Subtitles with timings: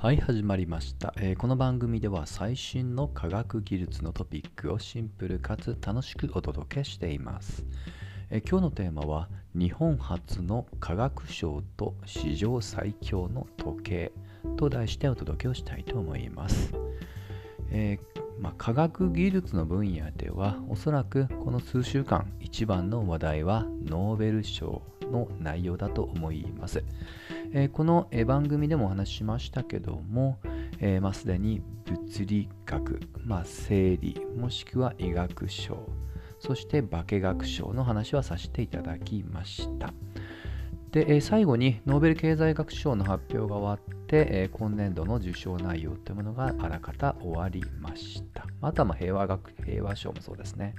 [0.00, 7.64] はい始まりました、えーこの番組では最新の科学技術のトピックをシンプルかつ楽しくお届けしています、
[8.30, 14.12] えー今日のテーマは日本初の科学賞と史上最強の時計
[14.56, 16.72] と題してお届けをしたいと思います、
[17.72, 26.84] えーまあ、科学技術の分野ではおそらくこの数週間一番の話題はノーベル賞の内容だと思います、
[27.52, 30.38] えーこの、番組でもお話ししましたけども、
[30.80, 35.88] えーまあ、すでに物理学、まあ、生理もしくは医学賞
[36.40, 39.94] そして化学賞の話はさせていただきました
[40.90, 48.46] で、えー最後にノーベル経済学賞の発表が終わって、えー今年度の受賞内容というものがあらかた終わりました。
[48.62, 50.74] あとはまあ平和学平和賞もそうですね。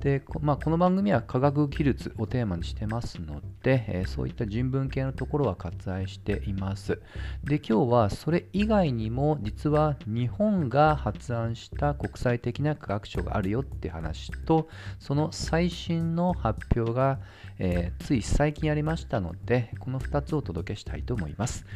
[0.00, 7.02] で、こまあ、この番組は科学技術をテーマにしてますので、えーそういった人文系のところは割愛しています。
[7.44, 17.20] で、今日はそれ以外にも実は日本が発案した国際的な科学賞があるよって話と、その最新の発表が、
[17.58, 21.66] えーつい最近ありましたので、この2つをお届けしたいと思います。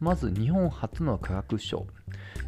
[0.00, 1.86] まず日本初の科学賞。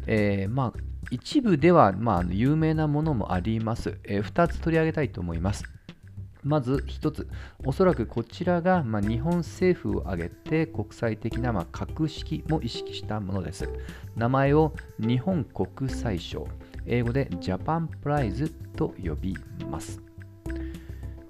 [0.07, 3.97] えーまあ、一部では、まあ、有名なものもあります。
[4.03, 5.63] え2つ取り上げたいと思います。
[6.43, 7.27] まず1つ、
[7.65, 13.69] おそらくこちらが、まあ、日本政府を挙げて国際的な、まあ、格式も意識したものです。
[14.15, 16.47] 名前を日本国際賞、
[16.85, 19.35] 英語でジャパンプライズと呼び
[19.69, 20.01] ます。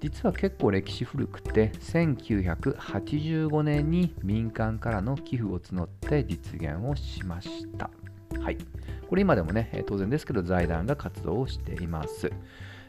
[0.00, 7.88] 実は結構歴史古くて1985年に民間からの寄付を募って実現をしました。
[8.40, 8.58] はい。
[9.12, 12.32] これ今でもね、え当然ですけど財団が活動をしています。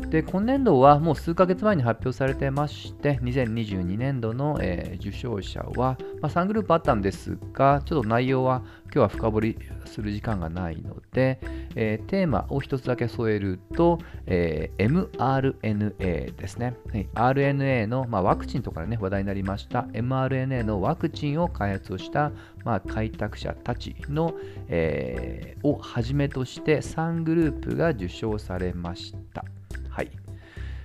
[0.09, 11.41] で、今年度はもう数ヶ月前に発表されてまして、2022年度の、えー受賞者は、まあ、3グループあったんですが、ちょっと内容は今日は深掘りする時間がないので、
[11.75, 16.75] えーテーマを一つだけ添えると、えー mRNA ですね。
[16.91, 22.31] はい RNA の、まあ、ワクチンとかでね、話題になりました mRNA のワクチンを開発をした、
[22.63, 24.33] まあ、開拓者たちの、
[24.67, 29.45] えーをはじめとして3グループが受賞されました。
[29.89, 30.11] はい。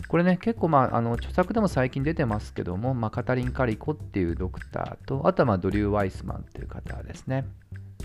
[0.09, 7.47] これね、結構、まあ、あの著作でも最近出てますけども、まあ、カタリン・カリコっていうドクターと、あとは、まあ、ドリュー・ワイスマンっていう方ですね。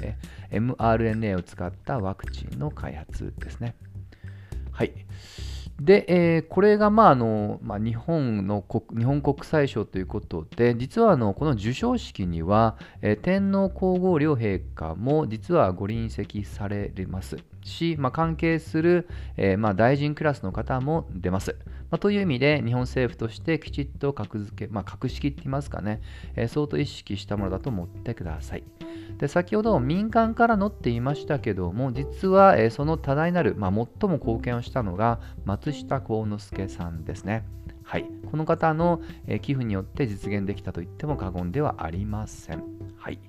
[0.02, 0.16] え
[0.52, 3.76] mRNA を使ったワクチンの開発ですね。
[4.72, 4.94] はい。
[5.82, 21.56] で、えーこれが、まああのまあ、日本の国日本国際賞ということで、実はあのこの授賞式には、えー天皇皇后両陛下も実はご臨席されますし、まあ、関係する、えーまあ、大臣クラスの方も出ます。
[21.94, 26.02] まあ、という意味で、日本政府としてきちっと格付け、まあ、格式って言いますかね、
[26.36, 28.64] えー相当意識したものだと思ってください。
[29.20, 37.46] で先ほど民間からのって言いましたけども実は、えその多大なる、まあ、最も貢献をしたのが松下幸之助さんですね。
[37.84, 42.64] はい、この方の、え寄付によって実現できたと言っても過言ではありません。
[42.98, 43.20] はい、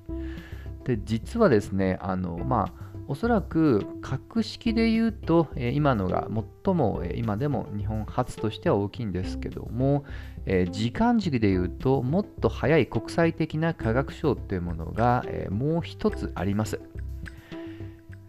[0.84, 6.28] で実はですねあの、まあ、おそらく格式で言うと、え今のが
[6.64, 10.04] 最も、え今でも日本初としては大きいんですけども、
[10.46, 16.80] え時間軸で言うともっと早い国際的な科学賞というものが、えもう一つあります。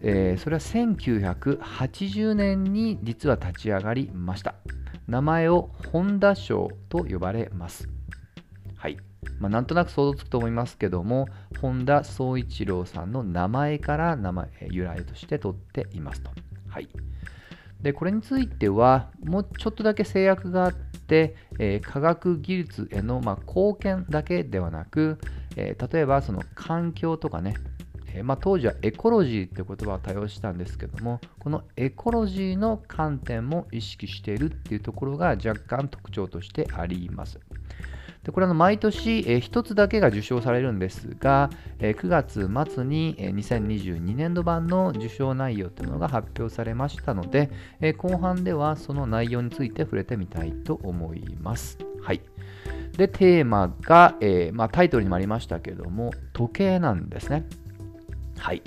[0.02, 4.56] えそれは1980年に実は立ち上がりました。
[5.08, 7.88] 名前を本田賞と呼ばれます。
[8.76, 8.98] はい。
[9.40, 11.28] まあ、なんとなく想像つくと思いますけども、
[11.62, 16.32] 本田宗一郎さんの名前から名前由来として取っていますと。
[16.68, 16.90] はい。
[17.82, 25.20] で、これについては、もうちょっとだけ制約があって、えー科学技術への、まあ、貢献だけではなく、
[25.56, 27.56] えー例えばその環境とかね、
[28.16, 37.40] えまあ、当時はエコロジーって言葉を多用したんですけども、このエコロジーの観点も意識しているっていうところが若干特徴としてあります。
[38.26, 47.52] でこれは毎年、えー一つだけが受賞されるんですが、え9月末に、え2022年度版の受賞内容というのが発表されましたので、
[47.98, 51.78] 後半ではその内容について触れてみたいと思います。
[52.02, 52.22] はい。
[52.98, 57.46] で、テーマが、えーまあ、タイトルにもありましたけども、時計なんですね。
[58.40, 58.64] はい。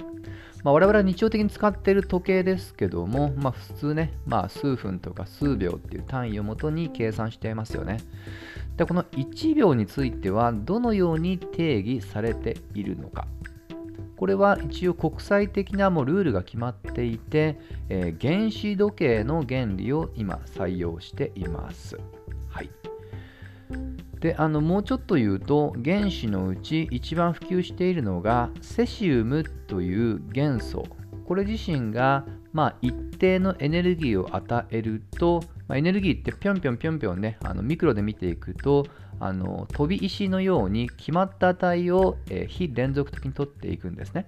[0.65, 7.99] まあ、我々は日常的に使っている時計ですけども、まあ、普通ね、まあ、数分とか数秒っていう単位をもとに計算していますよね。
[8.79, 13.27] で、この1秒についてはどのように定義されているのか。
[14.17, 17.59] これは一応国際的なもうルールが決まっていて、
[17.89, 21.99] えー原子時計の原理を今採用しています。
[22.49, 22.71] はい。
[24.21, 30.85] であのもうちょっと言うと原子のうち一番普及しているのがセシウムという元素
[31.29, 38.87] これ自身が、まあ、一定のエネルギーを与えると、まあ、エネルギーってぴょんぴょんぴょんぴょんねあのミクロで見ていくと
[39.21, 44.25] あの飛び石のように決まった値を、えー、非連続的に取っていくんですね。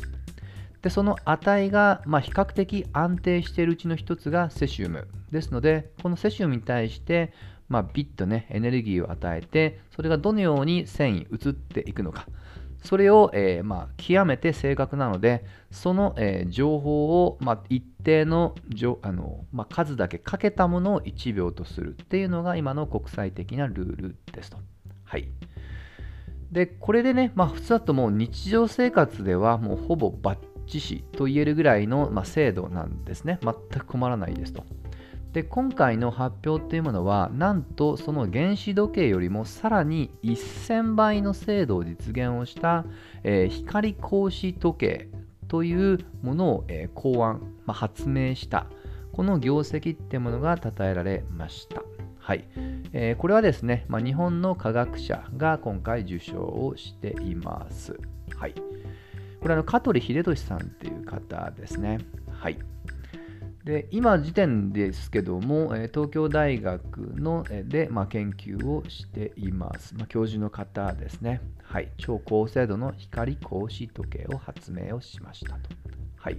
[0.82, 7.34] でその値が、まあ、比較的安定しているうちの一つがセシウムですのでこのセシウムに対して、
[7.68, 12.26] まあ、ビッとねエネルギーを与えてそれがどのように繊維移っていくのか
[12.82, 18.54] それを、えー、まあ、極めて正確なのでその、えー、情報を、まあ、一定の
[19.02, 24.58] あの、まあ、数だけかけたものを1秒とするっていうのが今の国際的なルールですと。
[25.04, 25.28] はい。
[26.52, 33.38] で、これでね、まあ、普通だともう日常生活ではもうほぼバッチシと言えるぐらいの、ま、精度なんですね。
[33.42, 34.64] 全く困らないですと。
[35.32, 42.84] で今回の発表っていうものはなんとその原子時計よりもさらに1000倍の精度を実現をした、
[43.22, 45.08] えー、光格子時計
[45.46, 48.66] というものを、えー、考案、まあ、発明した
[49.12, 51.82] この業績っていうものが称えられました。
[52.18, 52.44] はい
[52.92, 57.98] えー、これはですね、まあ、日本の科学者が今回受賞をしています。
[58.36, 58.54] はい、
[59.40, 61.98] これは香取秀俊さんっていう方ですね。
[62.30, 62.58] はい
[63.64, 71.40] で今時点ですけども、東京大学ので、まあ、研究をしています、まあ、教授の方ですね。
[71.62, 75.70] はい、超高精度の光格子時計を発明をしましたと。
[76.16, 76.38] はい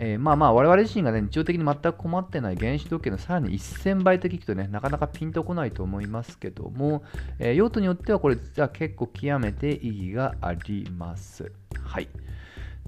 [0.00, 7.02] えー、まあまあ我々自身がね日常的に全く困ってない原子時計のさらに1000倍と聞くとねなかなかピンとこないと思いますけども、
[7.38, 11.50] えー、用途によってはこれ実は結構極めて意義があります。
[11.82, 12.08] はい。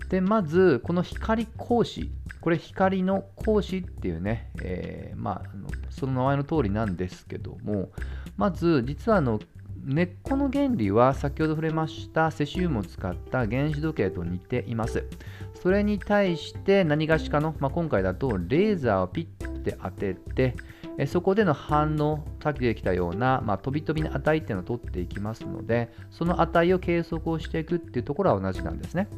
[0.08, 2.10] でまずこの光格子
[2.40, 5.50] これ光の格子っていうね、えー、まあ、
[5.90, 7.90] その名前の通りなんですけども
[8.36, 9.40] まず実はあの
[9.84, 15.04] 根っこの原理は先ほど触れましたセシウムを使った原子時計と似ています。
[15.62, 20.54] それに対して何がしかの、まあ、今回だとレーザーをピッて当てて
[21.06, 29.08] そこでの反応、さっき出てきたような、まあ、飛び飛びの値っていうのを取っていきますので、その値を計測をしていくっていうところは同じなんですね。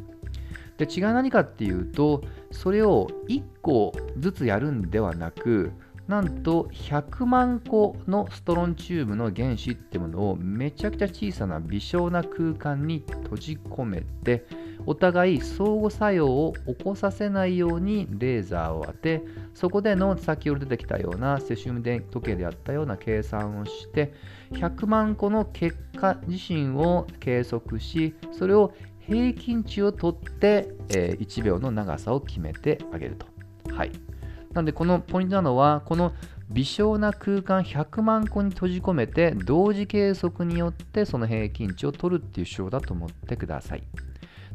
[0.85, 5.73] で違い何かっていうとそれを1個ずつやるんではなく
[6.09, 14.45] なんと100万個のストロンチウムの原子ってものをめちゃくちゃ小さな微小な空間に閉じ込めて
[14.87, 19.23] お互い相互作用を起こさせないようにレーザーを当て
[19.55, 24.13] そこでの先ほど出てきたようなセシウム電時計であったような計算をして
[24.53, 28.73] 100万個の結果自身を計測しそれを
[29.07, 33.27] 平均値を取って、え、1秒の長さを決めてあげると。
[33.75, 33.93] はい。
[34.53, 36.13] なんでこのポイントなのは、この
[36.51, 43.83] 微小な空間100万個に閉じ込めて、同時計測によってその平均値を取るっていう手法だと思ってください。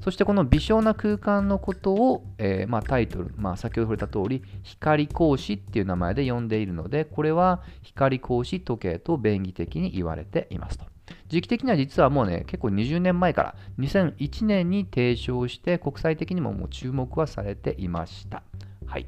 [0.01, 10.85] そしてこの微小な空間のことを、えー、まあ、タイトル、まあ、先ほど触れた通り、光格子っていう名前で呼んでいるので、これは光格子時計と便宜的に言われていますと。
[11.29, 18.43] 時期的には実はもうね、結構20年前から2001年に提唱して国際的にももう注目はされていました。
[18.85, 19.05] はい。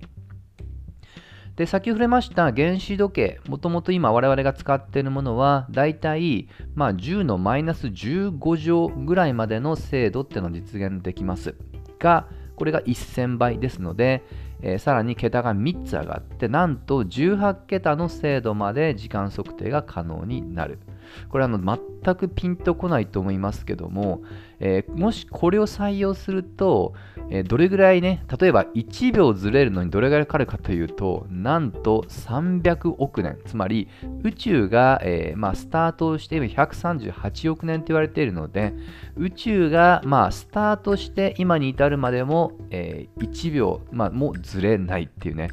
[1.60, 11.56] で、先触れました原子時計、もともと今我々が使っているものは、だいたい、まあ、10のマイナス15乗ぐらいまでの精度っていうのを実現できます
[12.00, 14.24] が、これが1000倍ですので、
[14.62, 20.80] えー、さらに桁が3つ上がって、なんと18桁の精度まで時間測定が可能になる。
[21.28, 24.22] これはあの全くピンとこないと思いますけども、
[24.60, 26.94] えー、もしこれを採用すると、
[27.32, 33.88] え、どれぐらいね、例えば1秒ずれるのにどれぐらいかかるかというと、なんと300億年、つまり
[34.24, 38.74] 宇宙が、えー、まあ、スタートして今138億年と言われているので、
[39.16, 45.50] 宇宙が、まあ、スタートして今に至るまでも、え1秒、まあ、もずれないっていうね、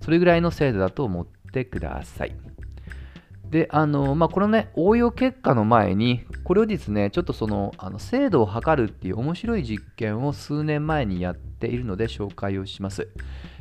[0.00, 2.32] それぐらいの精度だと思ってください。
[3.50, 13.08] で、あの、まあ、このね、応用結果の前に、これをですね、ちょっとその、あの精度を測るっていう面白い実験を数年前にやっているので紹介をします。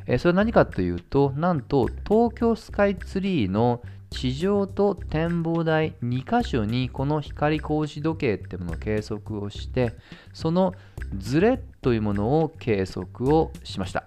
[0.06, 9.94] えー、それは何かというと、なんと東京スカイツリーの地上と展望台2箇所にこの光格子時計ってものを計測をして、
[10.34, 10.74] その
[11.18, 14.06] ズレというものを計測をしました。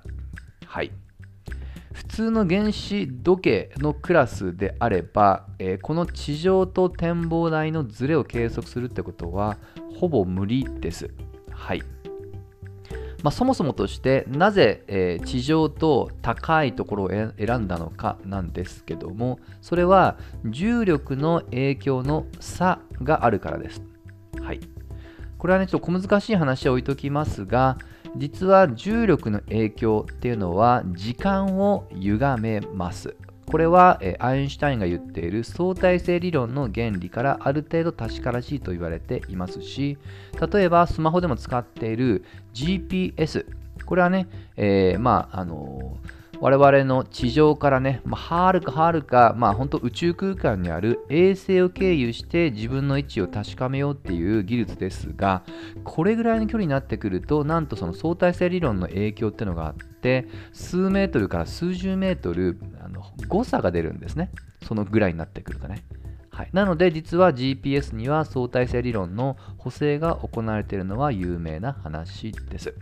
[0.66, 0.90] はい。
[2.00, 9.58] 普通の原子時計のクラスであれば、えー、この地上と展望台のズレを計測するってことは
[9.98, 11.10] ほぼ無理です。
[11.50, 11.82] はい。
[13.22, 20.16] まあ、そもそもとしてなぜ、えー、地上と高いところを選んだのかなんですけどもそれは
[20.46, 23.82] 重力の影響の差があるからです。
[24.40, 24.60] はい、
[25.36, 27.76] これはねちょっと小難しい話は置いときますが
[28.16, 33.16] 実は重力の影響っていうのは時間を歪めます。
[33.46, 39.98] これは、えアインシュタインが言っている相対性理論の原理からある程度確からしいと言われていますし
[40.52, 42.24] 例えばスマホでも使っている
[42.54, 43.46] GPS
[43.86, 55.42] これはね、えー、まああのー我々の地上からね、まあ、はるかはるか、まあ、本当宇宙空間にある衛星を経由して自分の位置を確かめようっていう技術ですが、
[55.84, 64.30] これぐらいの距離になってくると、なんとその相対性理論の影響っていうのがあって、数メートルから数十メートルあの誤差が出るんですね。
[64.66, 65.84] そのぐらいになってくるとね。
[66.30, 72.74] はい、なので実は GPS には相対性理論の補正が行われているのは有名な話です。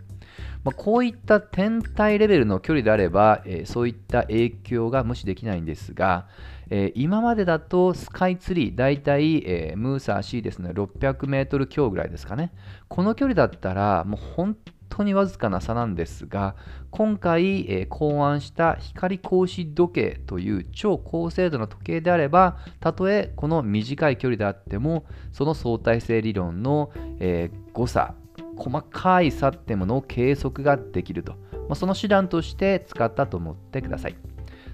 [0.63, 6.27] まあ、こういった天体レベルの距離であれば、えー、そういった影響が無視できないんですが、
[6.69, 12.51] えー、今までだとスカイツリー、だいたい、えー、ムーサー C ですね、600メートル強ぐらいですかね。
[12.87, 14.57] この距離だったら、もう本
[14.89, 16.55] 当にわずかな差なんですが、
[16.91, 28.13] 今回、えー、考案した光格子時計という超高精度の時計であれば、たとえこの短い距離であっても、その相対性理論の、え、誤差、
[28.59, 34.15] 細かい差ってものを計測ができると、まあ、その手段として使ったと思ってください。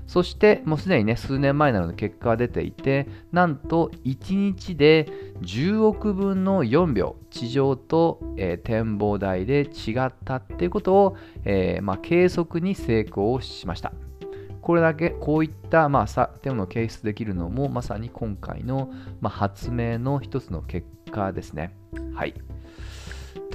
[0.08, 5.08] そしてもうすでにね数年前なので結果が出ていてなんと1日で
[5.42, 13.94] 10億分の4秒地上と、えー、展望台で違ったっていうことを、えー、まあ、計測に成功しました。
[14.62, 21.76] これだけこういった、まあ、差っていうのを検出できるのもまさに今回の、まあ、発明の一つの結果ですね。
[22.16, 22.34] はい。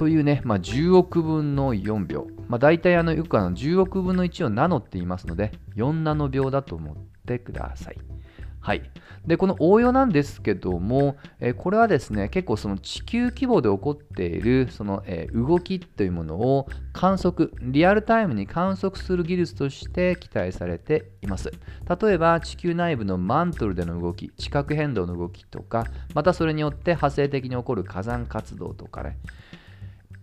[0.01, 2.25] というね、まあ、10億分の4秒。
[2.47, 6.95] まあ、大体あのよくあの10億分の1をナノって言いますので、4ナノ秒だと思っ
[7.27, 7.97] てください。
[8.61, 8.81] はい。
[9.27, 21.51] で、この応用なんですけども、えこれはですね、結構その地球規模で起こっているその、え動きというものを観測、リアルタイムに観測する技術として期待されています。
[22.01, 29.19] 例えば、地球内部のマントルでの動き、地殻変動の動きとか、またそれによって派生的に起こる火山活動とかね、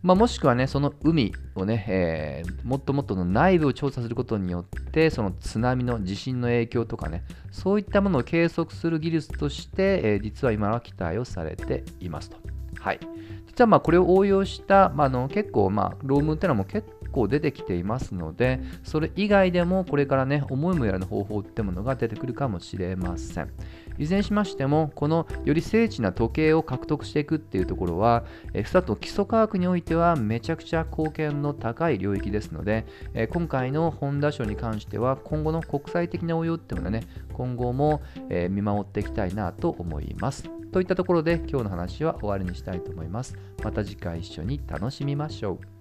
[0.03, 12.37] まあ、もしくはね、その海をね、えー、もっともっとの内部を調査することによって、その津波の地震の影響とかね、そういったものを計測する技術として、えー、実は今は期待をされていますと。
[12.81, 13.01] はい。
[13.49, 23.51] 実はまあこれを応用した、まあ、の結構、まあ、論文っていうのも結構出てきていますので、それ以外でもこれからね、思いもやらぬ方法ってものが出てくるかもしれません。
[23.99, 28.25] いずれにしましても、このより精緻な時計を獲得していくっていうところは、
[28.55, 32.87] えスタート基礎科学においてはめちゃくちゃ貢献の高い領域ですので、
[33.31, 38.03] 今回の本田賞に関しては、今後の国際的な応用っていうのはね、今後も、
[38.51, 40.51] 見守っていきたいなと思います。
[40.73, 43.37] といったところで今日の話は終わりにしたいと思います。
[43.65, 45.78] また次回一緒に楽しみましょう。